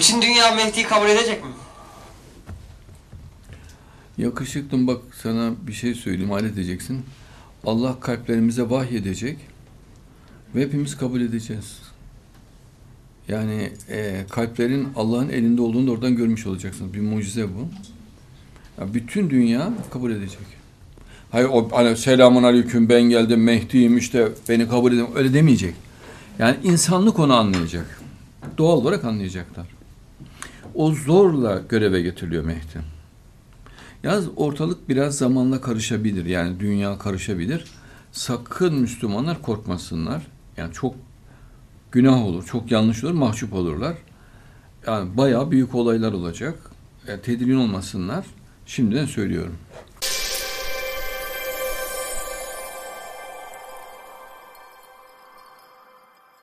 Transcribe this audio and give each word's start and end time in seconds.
Bütün 0.00 0.22
dünya 0.22 0.54
Mehdi'yi 0.54 0.86
kabul 0.86 1.08
edecek 1.08 1.44
mi? 1.44 1.50
Yakışıklım 4.18 4.86
bak 4.86 5.00
sana 5.22 5.52
bir 5.66 5.72
şey 5.72 5.94
söyleyeyim, 5.94 6.32
alet 6.32 6.52
edeceksin. 6.52 7.02
Allah 7.64 8.00
kalplerimize 8.00 8.70
vahy 8.70 8.96
edecek 8.96 9.38
ve 10.54 10.62
hepimiz 10.62 10.96
kabul 10.96 11.20
edeceğiz. 11.20 11.78
Yani 13.28 13.72
e, 13.88 14.24
kalplerin 14.30 14.88
Allah'ın 14.96 15.28
elinde 15.28 15.62
olduğunu 15.62 15.86
da 15.86 15.90
oradan 15.90 16.16
görmüş 16.16 16.46
olacaksınız. 16.46 16.94
Bir 16.94 17.00
mucize 17.00 17.48
bu. 17.48 17.68
Ya 18.80 18.94
bütün 18.94 19.30
dünya 19.30 19.72
kabul 19.90 20.10
edecek. 20.10 20.46
Hayır 21.30 21.48
o 21.52 21.68
hani 21.72 21.96
selamun 21.96 22.42
aleyküm 22.42 22.88
ben 22.88 23.02
geldim 23.02 23.42
Mehdi'yim 23.42 23.98
işte 23.98 24.28
beni 24.48 24.68
kabul 24.68 24.92
edin 24.92 25.06
öyle 25.14 25.34
demeyecek. 25.34 25.74
Yani 26.38 26.56
insanlık 26.62 27.18
onu 27.18 27.34
anlayacak. 27.34 28.00
Doğal 28.58 28.76
olarak 28.76 29.04
anlayacaklar. 29.04 29.79
O 30.74 30.92
zorla 30.92 31.62
göreve 31.68 32.02
getiriliyor 32.02 32.44
Mehdi. 32.44 32.80
Yalnız 34.02 34.28
ortalık 34.36 34.88
biraz 34.88 35.18
zamanla 35.18 35.60
karışabilir. 35.60 36.26
Yani 36.26 36.60
dünya 36.60 36.98
karışabilir. 36.98 37.64
Sakın 38.12 38.74
Müslümanlar 38.74 39.42
korkmasınlar. 39.42 40.26
Yani 40.56 40.72
çok 40.72 40.94
günah 41.92 42.24
olur, 42.24 42.46
çok 42.46 42.70
yanlış 42.70 43.04
olur, 43.04 43.12
mahcup 43.12 43.52
olurlar. 43.52 43.96
Yani 44.86 45.16
bayağı 45.16 45.50
büyük 45.50 45.74
olaylar 45.74 46.12
olacak. 46.12 46.58
Yani 47.08 47.22
tedirgin 47.22 47.56
olmasınlar. 47.56 48.26
Şimdiden 48.66 49.06
söylüyorum. 49.06 49.54